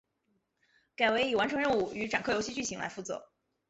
[0.95, 3.29] 改为以完成任务与展开游戏剧情来负责。